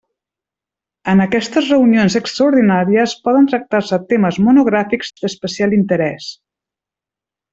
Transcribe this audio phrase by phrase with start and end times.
[1.11, 6.33] En aquestes reunions extraordinàries poden tractar-se temes monogràfics d'especial interès.